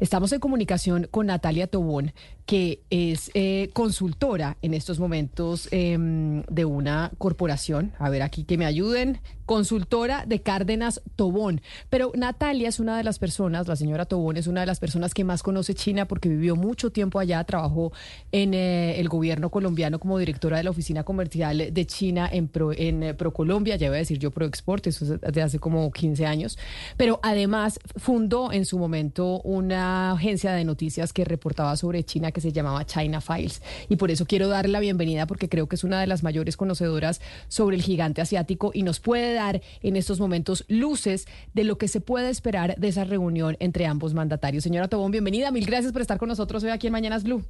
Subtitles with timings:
[0.00, 2.12] Estamos en comunicación con Natalia Tobón,
[2.46, 7.92] que es eh, consultora en estos momentos em, de una corporación.
[7.98, 9.20] A ver, aquí que me ayuden.
[9.48, 11.62] Consultora de Cárdenas Tobón.
[11.88, 15.14] Pero Natalia es una de las personas, la señora Tobón es una de las personas
[15.14, 17.90] que más conoce China porque vivió mucho tiempo allá, trabajó
[18.30, 22.72] en eh, el gobierno colombiano como directora de la oficina comercial de China en, Pro,
[22.74, 26.26] en eh, ProColombia, ya voy a decir yo ProExport, eso es de hace como 15
[26.26, 26.58] años.
[26.98, 32.42] Pero además fundó en su momento una agencia de noticias que reportaba sobre China que
[32.42, 33.62] se llamaba China Files.
[33.88, 36.58] Y por eso quiero darle la bienvenida porque creo que es una de las mayores
[36.58, 41.78] conocedoras sobre el gigante asiático y nos puede dar en estos momentos luces de lo
[41.78, 44.64] que se puede esperar de esa reunión entre ambos mandatarios.
[44.64, 45.50] Señora Tobón, bienvenida.
[45.50, 47.44] Mil gracias por estar con nosotros hoy aquí en Mañanas Blue.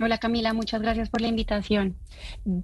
[0.00, 1.96] Hola Camila, muchas gracias por la invitación.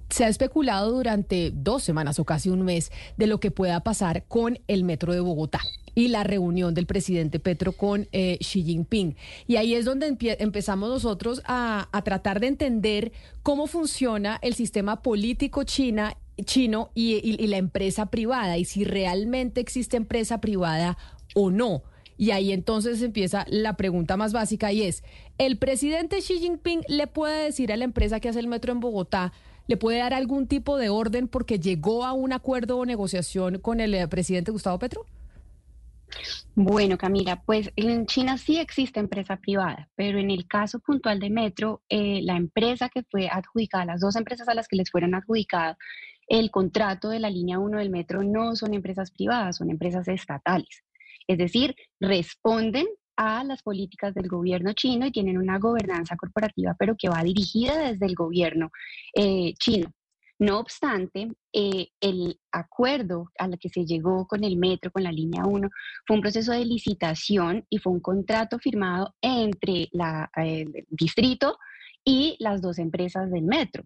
[0.09, 4.23] Se ha especulado durante dos semanas o casi un mes de lo que pueda pasar
[4.27, 5.61] con el metro de Bogotá
[5.93, 9.15] y la reunión del presidente Petro con eh, Xi Jinping.
[9.47, 13.11] Y ahí es donde empezamos nosotros a, tratar de entender
[13.43, 19.97] cómo funciona el sistema político china, chino y la empresa privada y si realmente existe
[19.97, 20.97] empresa privada
[21.35, 21.83] o no.
[22.19, 25.05] Y ahí entonces empieza la pregunta más básica y es,
[25.37, 28.81] ¿el presidente Xi Jinping le puede decir a la empresa que hace el metro en
[28.81, 29.31] Bogotá,
[29.67, 33.79] le puede dar algún tipo de orden porque llegó a un acuerdo o negociación con
[33.79, 35.05] el eh, presidente Gustavo Petro?
[36.55, 41.29] Bueno, Camila, pues en China sí existe empresa privada, pero en el caso puntual de
[41.29, 45.15] Metro, eh, la empresa que fue adjudicada, las dos empresas a las que les fueron
[45.15, 45.77] adjudicadas
[46.29, 50.83] el contrato de la línea 1 del metro no son empresas privadas, son empresas estatales.
[51.27, 56.95] Es decir, responden a las políticas del gobierno chino y tienen una gobernanza corporativa, pero
[56.97, 58.69] que va dirigida desde el gobierno
[59.13, 59.91] eh, chino.
[60.39, 65.45] No obstante, eh, el acuerdo al que se llegó con el metro, con la línea
[65.45, 65.69] 1,
[66.07, 69.89] fue un proceso de licitación y fue un contrato firmado entre
[70.37, 71.57] el distrito
[72.05, 73.83] y las dos empresas del metro,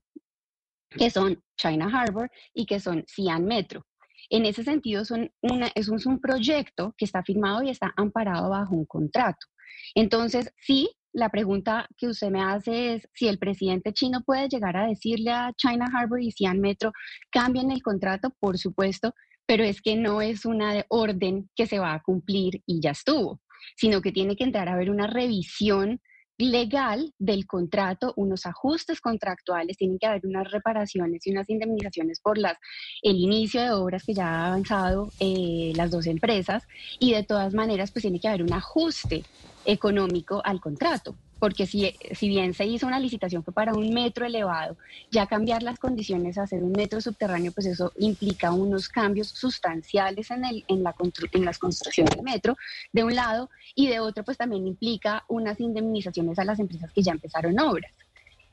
[0.98, 3.86] que son China Harbor y que son Xi'an Metro.
[4.30, 5.31] En ese sentido, son
[5.76, 9.48] es un proyecto que está firmado y está amparado bajo un contrato.
[9.96, 14.78] Entonces, sí, la pregunta que usted me hace es si el presidente chino puede llegar
[14.78, 16.92] a decirle a China Harbor y Xi'an Metro,
[17.30, 19.14] cambien el contrato, por supuesto,
[19.46, 23.42] pero es que no es una orden que se va a cumplir y ya estuvo,
[23.76, 26.02] sino que tiene que entrar a ver una revisión
[26.38, 32.38] legal del contrato, unos ajustes contractuales, tienen que haber unas reparaciones y unas indemnizaciones por
[32.38, 32.58] las,
[33.02, 36.64] el inicio de obras que ya ha avanzado eh, las dos empresas
[37.00, 39.24] y de todas maneras pues tiene que haber un ajuste
[39.66, 44.26] económico al contrato porque si, si bien se hizo una licitación fue para un metro
[44.26, 44.78] elevado,
[45.12, 50.32] ya cambiar las condiciones a hacer un metro subterráneo, pues eso implica unos cambios sustanciales
[50.32, 50.96] en, el, en, la,
[51.34, 52.56] en las construcciones del metro,
[52.94, 57.02] de un lado, y de otro, pues también implica unas indemnizaciones a las empresas que
[57.02, 57.92] ya empezaron obras.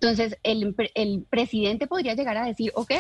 [0.00, 2.90] Entonces, el, el presidente podría llegar a decir, ok,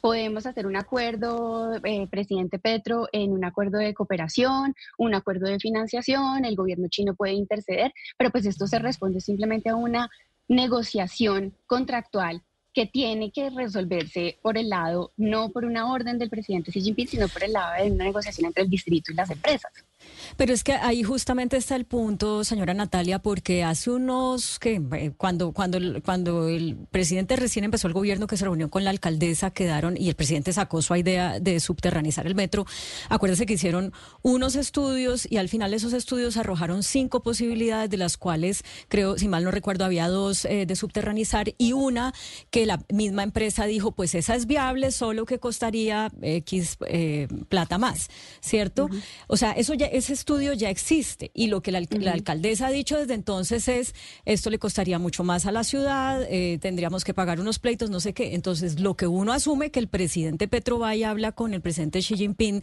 [0.00, 5.58] podemos hacer un acuerdo, eh, presidente Petro, en un acuerdo de cooperación, un acuerdo de
[5.58, 10.08] financiación, el gobierno chino puede interceder, pero pues esto se responde simplemente a una
[10.48, 16.70] negociación contractual que tiene que resolverse por el lado, no por una orden del presidente
[16.70, 19.72] Xi Jinping, sino por el lado de una negociación entre el distrito y las empresas.
[20.36, 25.12] Pero es que ahí justamente está el punto, señora Natalia, porque hace unos que eh,
[25.16, 29.50] cuando cuando cuando el presidente recién empezó el gobierno que se reunió con la alcaldesa
[29.50, 32.66] quedaron y el presidente sacó su idea de subterranizar el metro.
[33.08, 38.16] Acuérdese que hicieron unos estudios y al final esos estudios arrojaron cinco posibilidades de las
[38.16, 42.12] cuales creo, si mal no recuerdo, había dos eh, de subterranizar y una
[42.50, 47.78] que la misma empresa dijo, pues esa es viable, solo que costaría X eh, plata
[47.78, 48.08] más,
[48.40, 48.88] ¿cierto?
[49.26, 52.98] O sea, eso ya ese estudio ya existe y lo que la, alcaldesa ha dicho
[52.98, 53.94] desde entonces es,
[54.24, 58.00] esto le costaría mucho más a la ciudad, eh, tendríamos que pagar unos pleitos, no
[58.00, 58.34] sé qué.
[58.34, 62.00] Entonces, lo que uno asume que el presidente Petro va y habla con el presidente
[62.00, 62.62] Xi Jinping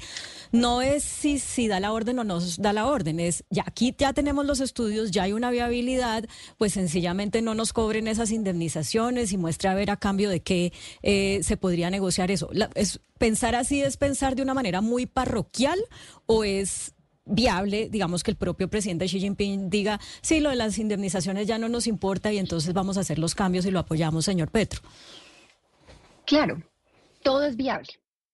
[0.51, 3.95] no es si, si da la orden o no da la orden, es ya aquí
[3.97, 6.25] ya tenemos los estudios, ya hay una viabilidad,
[6.57, 10.73] pues sencillamente no nos cobren esas indemnizaciones y muestre a ver a cambio de qué
[11.03, 12.49] eh, se podría negociar eso.
[12.75, 15.79] es, ¿Pensar así es pensar de una manera muy parroquial
[16.27, 16.93] o es
[17.27, 21.57] viable, digamos, que el propio presidente Xi Jinping diga, sí, lo de las indemnizaciones ya
[21.57, 24.81] no nos importa y entonces vamos a hacer los cambios y lo apoyamos, señor Petro.
[26.25, 26.61] Claro,
[27.23, 27.89] todo es viable,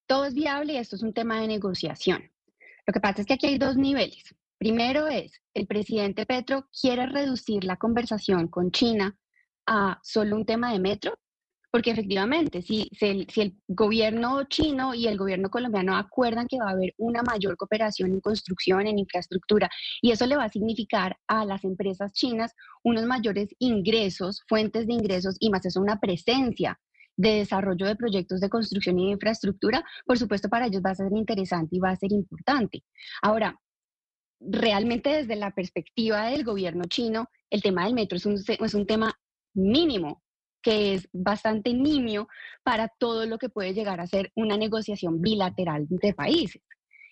[0.08, 2.24] todo es viable y esto es un tema de negociación.
[2.86, 4.36] Lo que pasa es que aquí hay dos niveles.
[4.58, 9.18] Primero es, el presidente Petro quiere reducir la conversación con China
[9.66, 11.20] a solo un tema de metro,
[11.74, 16.94] porque efectivamente, si, el, gobierno chino y el gobierno colombiano acuerdan que va a haber
[17.00, 21.64] una mayor cooperación en construcción, en infraestructura, y eso le va a significar a las
[21.64, 22.54] empresas chinas
[22.84, 26.80] unos mayores ingresos, fuentes de ingresos y más eso una presencia
[27.18, 30.96] de desarrollo de proyectos de construcción y de infraestructura, por supuesto para ellos va a
[30.96, 32.84] ser interesante y va a ser importante.
[33.24, 33.60] Ahora,
[34.40, 38.86] realmente desde la perspectiva del gobierno chino, el tema del metro es un, es un
[38.86, 39.20] tema
[39.56, 40.23] mínimo
[40.64, 42.28] que es bastante nimio
[42.64, 46.64] para todo lo que puede llegar a ser una negociación bilateral de países.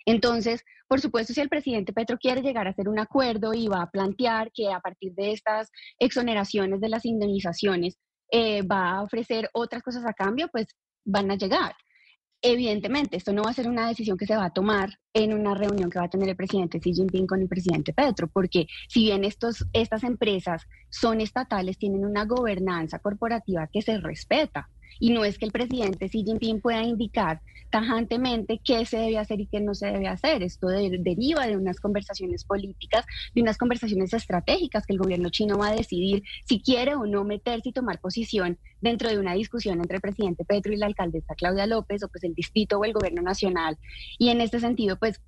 [0.05, 3.83] Entonces, por supuesto, si el presidente Petro quiere llegar a hacer un acuerdo y va
[3.83, 5.69] a plantear que a partir de estas
[5.99, 7.97] exoneraciones de las indemnizaciones
[8.31, 10.67] eh, va a ofrecer otras cosas a cambio, pues
[11.05, 11.75] van a llegar.
[12.43, 15.53] Evidentemente, esto no va a ser una decisión que se va a tomar en una
[15.53, 19.03] reunión que va a tener el presidente Xi Jinping con el presidente Petro, porque si
[19.03, 24.69] bien estos, estas empresas son estatales, tienen una gobernanza corporativa que se respeta.
[25.01, 29.41] Y no es que el presidente Xi Jinping pueda indicar tajantemente qué se debe hacer
[29.41, 30.43] y qué no se debe hacer.
[30.43, 35.69] Esto deriva de unas conversaciones políticas, de unas conversaciones estratégicas que el gobierno chino va
[35.69, 39.95] a decidir si quiere o no meterse y tomar posición dentro de una discusión entre
[39.95, 43.23] el presidente Petro y la alcaldesa Claudia López o pues el distrito o el gobierno
[43.23, 43.79] nacional.
[44.19, 45.19] Y en este sentido, pues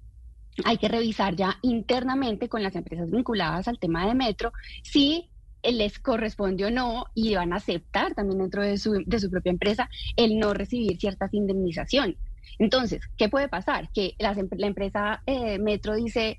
[0.65, 4.53] hay que revisar ya internamente con las empresas vinculadas al tema de metro
[4.83, 5.31] si
[5.63, 9.51] les corresponde o no y van a aceptar también dentro de su, de su propia
[9.51, 12.17] empresa el no recibir ciertas indemnizaciones.
[12.59, 13.89] Entonces, ¿qué puede pasar?
[13.91, 14.35] Que la,
[14.67, 16.37] empresa eh, Metro dice,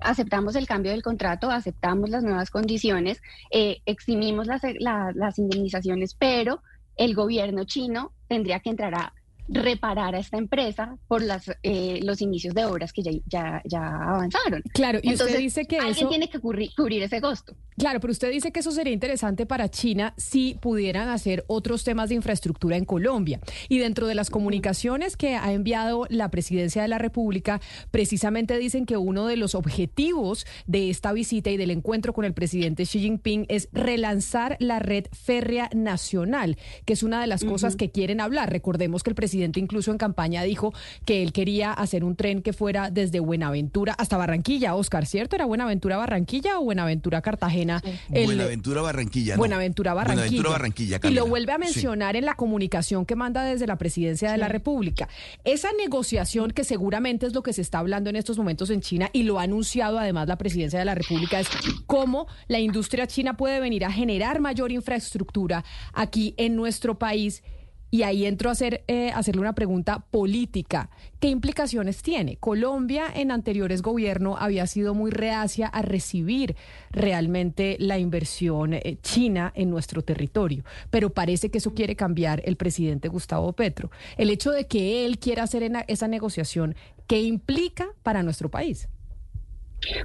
[0.00, 3.20] aceptamos el cambio del contrato, aceptamos las nuevas condiciones,
[3.50, 6.62] eh, eximimos las, las indemnizaciones, pero
[6.96, 9.12] el gobierno chino tendría que entrar a
[9.48, 14.62] reparar a esta empresa por las, eh, los inicios de obras que ya, ya, avanzaron.
[14.72, 17.56] Claro, y usted dice que alguien tiene que cubrir, cubrir, ese costo.
[17.78, 22.08] Claro, pero usted dice que eso sería interesante para China si pudieran hacer otros temas
[22.08, 23.40] de infraestructura en Colombia.
[23.68, 27.60] Y dentro de las comunicaciones que ha enviado la presidencia de la República,
[27.90, 32.34] precisamente dicen que uno de los objetivos de esta visita y del encuentro con el
[32.34, 37.76] presidente Xi Jinping es relanzar la red férrea nacional, que es una de las cosas
[37.76, 38.50] que quieren hablar.
[38.50, 40.74] Recordemos que el presidente presidente incluso en campaña dijo
[41.04, 45.36] que él quería hacer un tren que fuera desde Buenaventura hasta Barranquilla, Oscar, ¿cierto?
[45.36, 47.80] ¿Era Buenaventura Barranquilla o Buenaventura Cartagena?
[48.08, 49.36] Buenaventura Barranquilla.
[49.36, 50.24] Buenaventura Barranquilla.
[50.24, 51.00] Buenaventura Barranquilla.
[51.04, 54.48] Y lo vuelve a mencionar en la comunicación que manda desde la presidencia de la
[54.48, 55.08] República.
[55.44, 59.08] Esa negociación que seguramente es lo que se está hablando en estos momentos en China
[59.12, 61.48] y lo ha anunciado además la presidencia de la República es
[61.86, 67.42] cómo la industria china puede venir a generar mayor infraestructura aquí en nuestro país
[67.90, 70.90] y ahí entro a hacer, eh, hacerle una pregunta política.
[71.20, 72.36] ¿Qué implicaciones tiene?
[72.36, 76.56] Colombia en anteriores gobiernos había sido muy reacia a recibir
[76.90, 82.56] realmente la inversión eh, china en nuestro territorio, pero parece que eso quiere cambiar el
[82.56, 83.90] presidente Gustavo Petro.
[84.16, 86.74] El hecho de que él quiera hacer esa negociación,
[87.06, 88.88] ¿qué implica para nuestro país?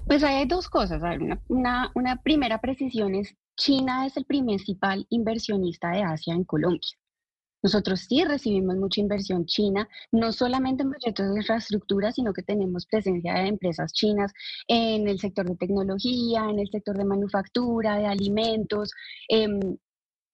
[0.08, 1.02] Pues hay dos cosas.
[1.48, 6.98] Una, una primera precisión es, China es el principal inversionista de Asia en Colombia.
[7.64, 12.86] Nosotros sí recibimos mucha inversión china, no solamente en proyectos de infraestructura, sino que tenemos
[12.86, 14.34] presencia de empresas chinas
[14.68, 18.92] en el sector de tecnología, en el sector de manufactura, de alimentos.
[19.30, 19.62] Em,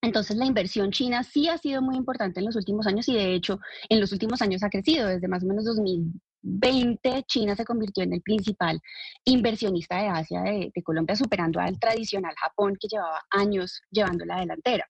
[0.02, 3.34] entonces la inversión china sí ha sido muy importante en los últimos años y de
[3.34, 5.06] hecho en los últimos años ha crecido.
[5.06, 8.80] Desde más o menos 2020 China se convirtió en el principal
[9.24, 14.40] inversionista de Asia de, de Colombia, superando al tradicional Japón que llevaba años llevando la
[14.40, 14.88] delantera.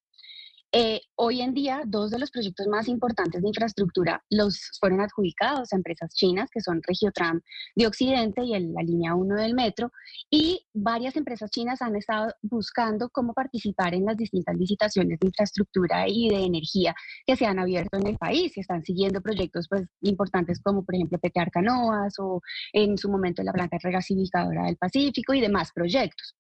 [0.73, 5.73] Eh, hoy en día, dos de los proyectos más importantes de infraestructura los fueron adjudicados
[5.73, 7.41] a empresas chinas, que son Regiotram
[7.75, 9.91] de Occidente y la línea 1 del metro,
[10.31, 16.05] y varias empresas chinas han estado buscando cómo participar en las distintas licitaciones de infraestructura
[16.07, 16.95] y de energía
[17.27, 20.95] que se han abierto en el país y están siguiendo proyectos pues, importantes como, por
[20.95, 22.41] ejemplo, Petear Canoas o
[22.73, 26.37] en su momento la planta regasificadora del Pacífico y demás proyectos.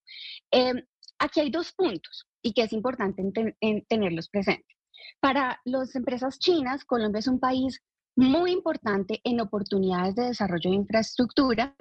[0.52, 0.84] Eh,
[1.18, 3.22] aquí hay dos puntos y que es importante
[3.88, 4.76] tenerlos presentes.
[5.20, 7.80] Para las empresas chinas, Colombia es un país
[8.16, 11.74] muy importante en oportunidades de desarrollo de infraestructura,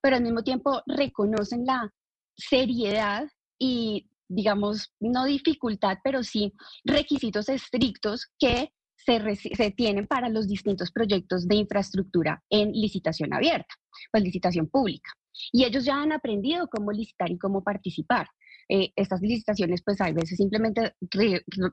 [0.00, 1.92] pero al mismo tiempo reconocen la
[2.36, 6.52] seriedad y, digamos, no dificultad, pero sí
[6.84, 13.74] requisitos estrictos que se, se, tienen para los distintos proyectos de infraestructura en licitación abierta,
[14.10, 15.12] pues licitación pública.
[15.52, 18.28] Y ellos ya han aprendido cómo licitar y cómo participar.
[18.68, 20.94] Eh, estas licitaciones pues a veces simplemente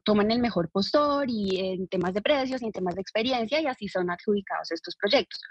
[0.03, 3.65] toman el mejor postor y en temas de precios y en temas de experiencia y
[3.65, 5.41] así son adjudicados estos proyectos.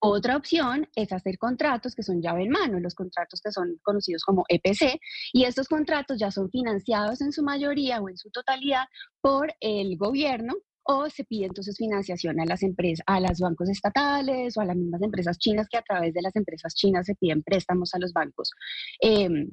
[0.00, 4.24] Otra opción es hacer contratos que son llave en mano, los contratos que son conocidos
[4.24, 5.00] como EPC,
[5.32, 8.84] y estos contratos ya son financiados en su mayoría o en su totalidad
[9.20, 10.54] por el gobierno
[10.88, 14.76] o se pide entonces financiación a las empresas, a los bancos estatales o a las
[14.76, 18.12] mismas empresas chinas que a través de las empresas chinas se piden préstamos a los
[18.12, 18.52] bancos
[19.00, 19.50] em,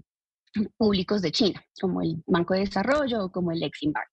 [0.77, 4.07] públicos de China, como el Banco de Desarrollo o como el Exim Bank.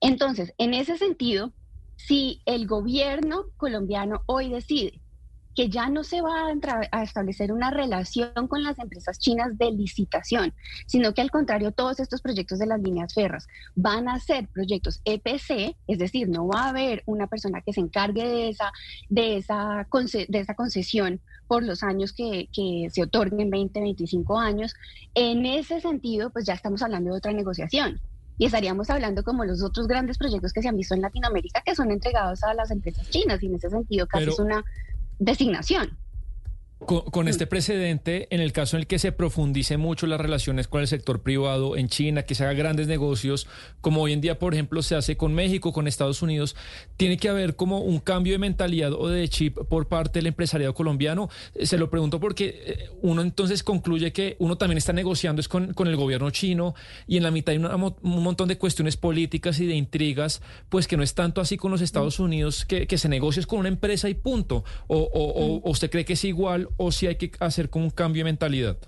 [0.00, 1.52] Entonces, en ese sentido,
[1.96, 5.00] si el gobierno colombiano hoy decide
[5.54, 6.52] que ya no se va
[6.90, 10.52] a, establecer una relación con las empresas chinas de licitación,
[10.86, 15.00] sino que al contrario, todos estos proyectos de las líneas ferras van a ser proyectos
[15.04, 18.72] EPC, es decir, no va a haber una persona que se encargue de esa,
[19.08, 24.74] de esa concesión por los años que, que se otorguen, 20, 25 años.
[25.14, 28.00] En ese sentido, pues ya estamos hablando de otra negociación
[28.38, 31.74] y estaríamos hablando como los otros grandes proyectos que se han visto en Latinoamérica que
[31.74, 34.64] son entregados a las empresas chinas y en ese sentido casi es una
[35.18, 35.96] designación.
[36.86, 40.82] Con, este precedente, en el caso en el que se profundice mucho las relaciones con
[40.82, 43.46] el sector privado en China, que se haga grandes negocios,
[43.80, 46.56] como hoy en día, por ejemplo, se hace con México, con Estados Unidos,
[46.98, 50.74] tiene que haber como un cambio de mentalidad o de chip por parte del empresariado
[50.74, 51.30] colombiano.
[51.54, 55.48] Eh, se lo pregunto porque eh, uno entonces concluye que uno también está negociando es
[55.48, 56.74] con, el gobierno chino
[57.06, 60.96] y en la mitad hay un montón de cuestiones políticas y de intrigas, pues que
[60.96, 64.14] no es tanto así con los Estados Unidos, que, se negocia con una empresa y
[64.14, 64.64] punto.
[64.86, 67.90] O, o, o usted cree que es igual o si hay que hacer como un
[67.90, 68.78] cambio de mentalidad?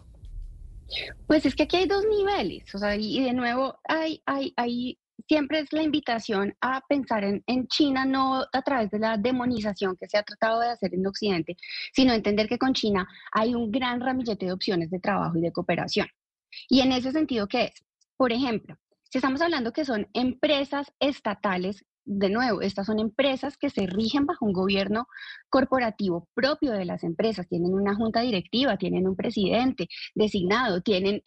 [1.26, 4.98] Pues es que aquí hay dos niveles, o sea, y de nuevo hay, hay, hay
[5.26, 9.96] siempre es la invitación a pensar en, en, China no a través de la demonización
[9.96, 11.56] que se ha tratado de hacer en Occidente,
[11.92, 15.52] sino entender que con China hay un gran ramillete de opciones de trabajo y de
[15.52, 16.06] cooperación.
[16.68, 17.84] Y en ese sentido, ¿qué es?
[18.16, 18.76] Por ejemplo,
[19.10, 24.26] si estamos hablando que son empresas estatales de nuevo, estas son empresas que se rigen
[24.26, 25.08] bajo un gobierno
[25.50, 27.48] corporativo propio de las empresas.
[27.48, 31.20] Tienen una junta directiva, tienen un presidente designado, tienen,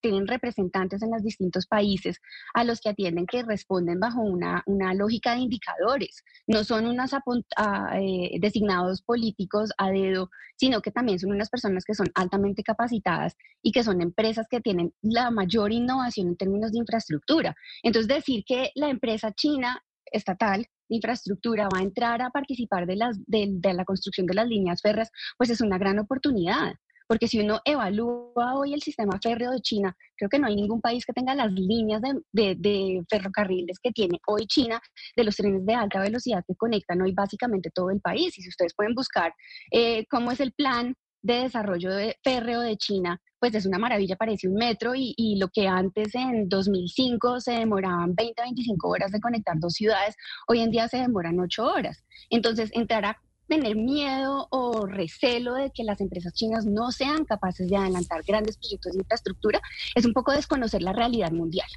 [0.00, 2.18] tienen representantes en los distintos países
[2.54, 4.62] a los que atienden que responden bajo una,
[4.94, 6.24] lógica de indicadores.
[6.46, 11.94] No son unos eh, designados políticos a dedo, sino que también son unas personas que
[11.94, 16.78] son altamente capacitadas y que son empresas que tienen la mayor innovación en términos de
[16.78, 17.54] infraestructura.
[17.82, 22.96] Entonces, decir que la empresa china estatal de infraestructura va a entrar a participar de,
[22.96, 26.74] las, de, la construcción de las líneas férreas, pues es una gran oportunidad.
[27.08, 30.80] Porque si uno evalúa hoy el sistema férreo de China, creo que no hay ningún
[30.80, 34.80] país que tenga las líneas de, de, ferrocarriles que tiene hoy China,
[35.16, 38.36] de los trenes de alta velocidad que conectan hoy básicamente todo el país.
[38.36, 39.32] Y si ustedes pueden buscar
[39.70, 40.96] eh, cómo es el plan
[41.26, 45.48] de desarrollo de férreo de China, pues es una maravilla, parece un metro y, lo
[45.48, 50.14] que antes en 2005 se demoraban 20 a 25 horas de conectar dos ciudades,
[50.46, 52.04] hoy en día se demoran 8 horas.
[52.30, 57.68] Entonces, entrar a tener miedo o recelo de que las empresas chinas no sean capaces
[57.68, 59.60] de adelantar grandes proyectos de infraestructura
[59.94, 61.68] es un poco desconocer la realidad mundial.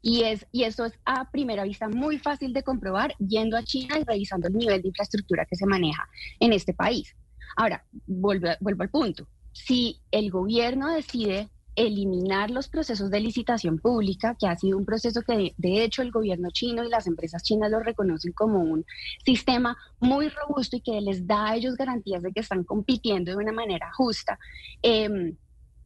[0.00, 3.98] Y, es, y eso es a primera vista muy fácil de comprobar yendo a China
[3.98, 6.08] y revisando el nivel de infraestructura que se maneja
[6.40, 7.14] en este país.
[7.56, 14.48] Ahora, vuelvo, al punto si el gobierno decide eliminar los procesos de licitación pública, que
[14.48, 17.78] ha sido un proceso que de hecho el gobierno chino y las empresas chinas lo
[17.78, 18.84] reconocen como un
[19.24, 23.36] sistema muy robusto y que les da a ellos garantías de que están compitiendo de
[23.36, 24.40] una manera justa.
[24.82, 25.36] Em,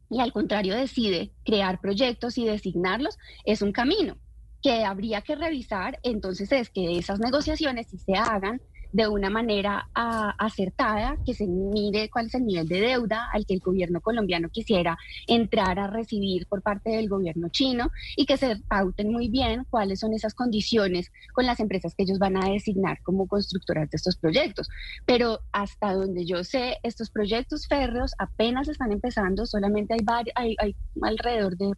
[0.09, 4.17] y al contrario decide crear proyectos y designarlos, es un camino
[4.63, 9.89] que habría que revisar, entonces es que esas negociaciones si se hagan de una manera
[9.95, 14.51] acertada, que se mire cuál es el nivel de deuda al que el gobierno colombiano
[14.51, 19.67] quisiera entrar a recibir por parte del gobierno chino y que se pauten muy bien
[19.71, 23.97] cuáles son esas condiciones con las empresas que ellos van a designar como constructoras de
[23.97, 24.69] estos proyectos.
[25.07, 29.95] Pero hasta donde yo sé, estos proyectos férreos apenas están empezando, solamente
[30.35, 31.73] hay, hay alrededor de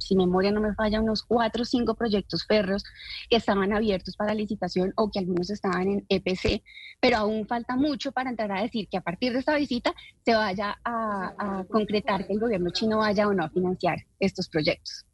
[0.00, 2.84] si memoria no me falla, unos cuatro o cinco proyectos férreos
[3.28, 6.62] que estaban abiertos para licitación o que algunos estaban en EPC,
[7.00, 10.34] pero aún falta mucho para entrar a decir que a partir de esta visita se
[10.34, 15.04] vaya a concretar que el gobierno chino vaya o no a financiar estos proyectos.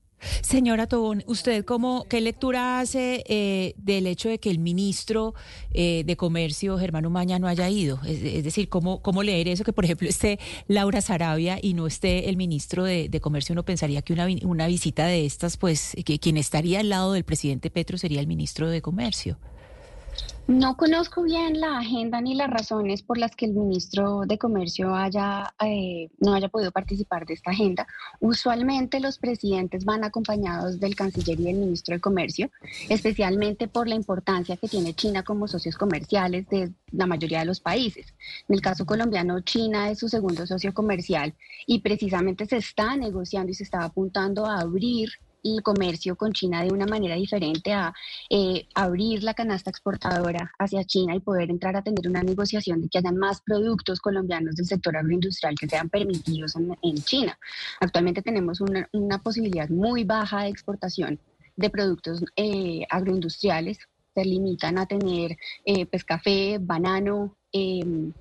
[0.41, 5.35] Señora Tobón, ¿usted cómo, qué lectura hace eh, del hecho de que el ministro
[5.73, 8.01] eh, de Comercio, Germán Umaña, no haya ido?
[8.07, 9.65] Es, decir, ¿cómo, ¿cómo leer eso?
[9.65, 13.55] Que, por ejemplo, esté Laura Sarabia y no esté el ministro de, Comercio.
[13.55, 17.25] Uno pensaría que una, una visita de estas, pues, que quien estaría al lado del
[17.25, 19.39] presidente Petro sería el ministro de Comercio.
[20.49, 24.95] No conozco bien la agenda ni las razones por las que el ministro de Comercio
[24.95, 27.89] haya, eh, no haya podido participar de esta agenda.
[28.21, 32.49] Usualmente los presidentes van acompañados del canciller y del ministro de Comercio,
[32.89, 37.59] especialmente por la importancia que tiene China como socios comerciales de la mayoría de los
[37.59, 38.15] países.
[38.49, 41.35] En el caso colombiano, China es su segundo socio comercial
[41.67, 45.09] y precisamente se está negociando y se está apuntando a abrir
[45.55, 47.95] el comercio con China de una manera diferente a
[48.31, 52.89] eh, abrir la canasta exportadora hacia China y poder entrar a tener una negociación de
[52.89, 57.39] que hayan más productos colombianos del sector agroindustrial que sean permitidos en, China.
[57.81, 58.89] Actualmente tenemos una,
[59.23, 61.19] posibilidad muy baja de exportación
[61.57, 63.79] de productos eh, agroindustriales.
[64.15, 68.13] Se limitan a tener eh, pues, café, banano, em,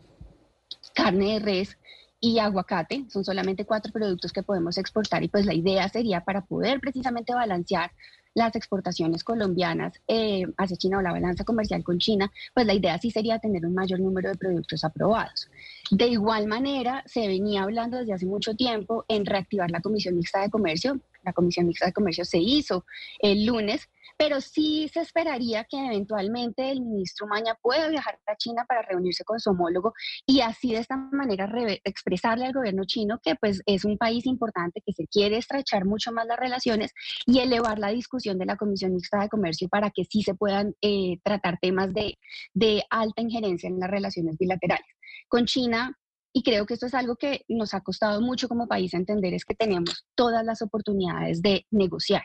[0.93, 1.77] carne de res
[2.19, 3.05] y aguacate.
[3.09, 7.33] Son solamente cuatro productos que podemos exportar y pues la idea sería para poder precisamente
[7.33, 7.91] balancear
[8.35, 12.97] las exportaciones colombianas eh, hacia China o la balanza comercial con China, pues la idea
[12.99, 15.49] sí sería tener un mayor número de productos aprobados.
[15.89, 20.41] De igual manera, se venía hablando desde hace mucho tiempo en reactivar la Comisión Mixta
[20.41, 20.99] de Comercio.
[21.25, 22.85] La Comisión Mixta de Comercio se hizo
[23.19, 28.65] el lunes pero sí se esperaría que eventualmente el ministro Maña pueda viajar a China
[28.67, 29.93] para reunirse con su homólogo
[30.25, 31.49] y así de esta manera
[31.83, 36.11] expresarle al gobierno chino que pues es un país importante, que se quiere estrechar mucho
[36.11, 36.93] más las relaciones
[37.25, 40.75] y elevar la discusión de la Comisión Mixta de Comercio para que sí se puedan
[40.81, 42.17] eh, tratar temas de,
[42.53, 44.87] de alta injerencia en las relaciones bilaterales.
[45.27, 45.97] Con China
[46.37, 49.45] y creo que esto es algo que nos ha costado mucho como país entender, es
[49.45, 52.23] que tenemos todas las oportunidades de negociar.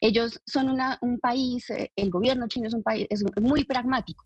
[0.00, 4.24] Ellos son un país, eh, el gobierno chino es un país es muy pragmático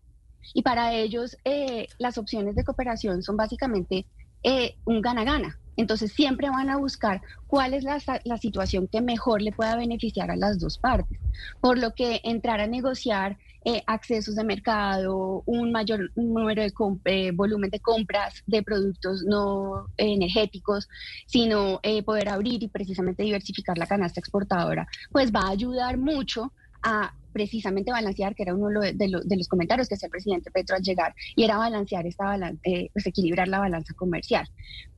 [0.53, 4.05] y para ellos eh, las opciones de cooperación son básicamente
[4.43, 5.57] eh, un gana-gana.
[5.77, 10.29] Entonces siempre van a buscar cuál es la, la, situación que mejor le pueda beneficiar
[10.29, 11.17] a las dos partes.
[11.59, 16.73] Por lo que entrar a negociar eh, accesos de mercado, un mayor número de
[17.05, 20.89] eh, volumen de compras de productos no energéticos,
[21.27, 26.51] sino eh, poder abrir y precisamente diversificar la canasta exportadora, pues va a ayudar mucho
[26.81, 30.83] a precisamente balancear, que era uno de, los comentarios que hacía el presidente Petro al
[30.83, 34.47] llegar, y era balancear esta balanza, pues equilibrar la balanza comercial.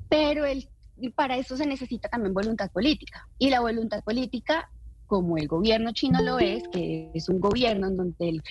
[0.10, 0.68] Pero el,
[1.14, 4.70] para eso se necesita también voluntad política, y la voluntad política
[5.08, 8.42] como el gobierno chino lo es, que es un gobierno en donde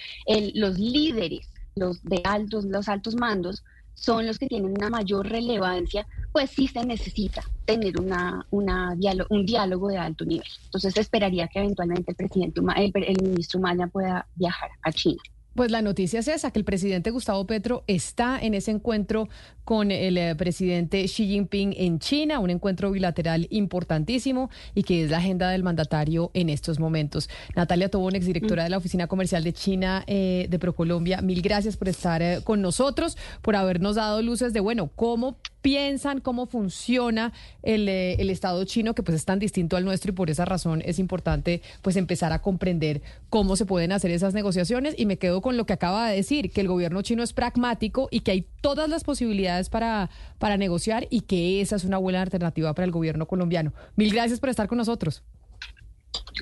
[0.55, 6.07] los líderes, los de altos, los altos mandos, son los que tienen una mayor relevancia,
[6.33, 8.97] pues sí se necesita tener una, una
[9.31, 10.47] un diálogo de alto nivel.
[10.65, 15.23] Entonces esperaría que eventualmente el presidente, el, el ministro Maya pueda viajar a China.
[15.55, 19.29] Pues la noticia es esa, que el presidente Gustavo Petro está en ese encuentro
[19.65, 25.11] con el eh, presidente Xi Jinping en China, un encuentro bilateral importantísimo y que es
[25.11, 27.31] la agenda del mandatario en estos momentos.
[27.55, 31.89] Natalia Tobón, exdirectora de la Oficina Comercial de China eh, de ProColombia, mil gracias por
[31.89, 37.89] estar eh, con nosotros, por habernos dado luces de, bueno, cómo piensan, cómo funciona el,
[37.89, 40.99] el, Estado chino, que pues es tan distinto al nuestro y por esa razón es
[40.99, 43.01] importante pues empezar a comprender
[43.31, 44.95] cómo se pueden hacer esas negociaciones.
[44.99, 48.09] Y me quedo con lo que acaba de decir, que el gobierno chino es pragmático
[48.11, 52.21] y que hay todas las posibilidades para, para negociar y que esa es una buena
[52.21, 53.73] alternativa para el gobierno colombiano.
[53.97, 55.23] Mil gracias por estar con nosotros.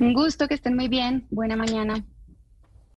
[0.01, 1.29] Un gusto, que estén muy bien.
[1.31, 2.05] Buena mañana.